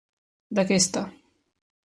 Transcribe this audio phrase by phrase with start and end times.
[0.59, 1.05] D'aquesta.